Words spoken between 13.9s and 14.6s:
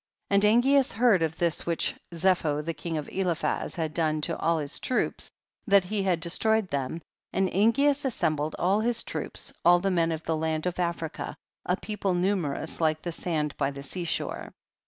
shore.